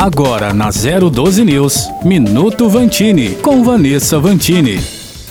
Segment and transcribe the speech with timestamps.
[0.00, 4.80] Agora na 012 News, Minuto Vantini, com Vanessa Vantini.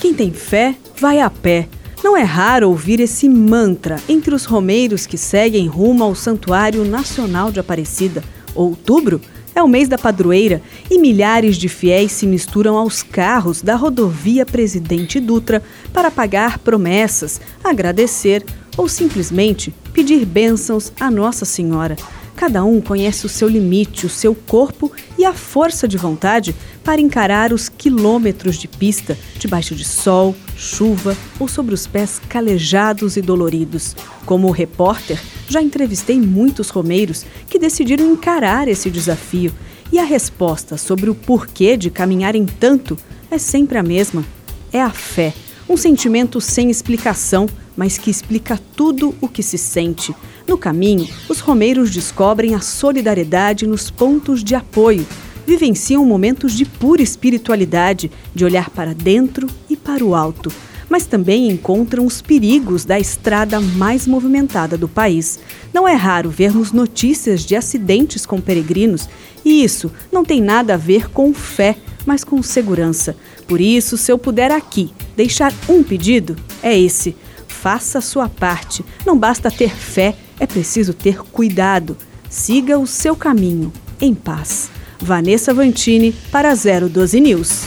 [0.00, 1.66] Quem tem fé, vai a pé.
[2.04, 7.50] Não é raro ouvir esse mantra entre os romeiros que seguem rumo ao Santuário Nacional
[7.50, 8.22] de Aparecida.
[8.54, 9.20] Outubro
[9.56, 14.46] é o mês da padroeira e milhares de fiéis se misturam aos carros da rodovia
[14.46, 15.60] Presidente Dutra
[15.92, 18.44] para pagar promessas, agradecer
[18.80, 21.96] ou simplesmente pedir bênçãos a Nossa Senhora.
[22.34, 26.98] Cada um conhece o seu limite, o seu corpo e a força de vontade para
[26.98, 33.20] encarar os quilômetros de pista, debaixo de sol, chuva ou sobre os pés calejados e
[33.20, 33.94] doloridos.
[34.24, 39.52] Como repórter, já entrevistei muitos romeiros que decidiram encarar esse desafio
[39.92, 42.96] e a resposta sobre o porquê de caminharem tanto
[43.30, 44.24] é sempre a mesma:
[44.72, 45.34] é a fé.
[45.70, 50.12] Um sentimento sem explicação, mas que explica tudo o que se sente.
[50.44, 55.06] No caminho, os romeiros descobrem a solidariedade nos pontos de apoio,
[55.46, 60.50] vivenciam momentos de pura espiritualidade, de olhar para dentro e para o alto,
[60.88, 65.38] mas também encontram os perigos da estrada mais movimentada do país.
[65.72, 69.08] Não é raro vermos notícias de acidentes com peregrinos,
[69.44, 73.14] e isso não tem nada a ver com fé, mas com segurança.
[73.46, 77.16] Por isso, se eu puder aqui deixar um pedido, é esse:
[77.46, 78.84] faça a sua parte.
[79.04, 81.96] Não basta ter fé é preciso ter cuidado.
[82.28, 84.70] Siga o seu caminho em paz.
[84.98, 87.64] Vanessa Vantini para 012 News.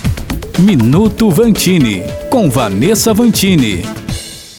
[0.60, 4.03] Minuto Vantini com Vanessa Vantini.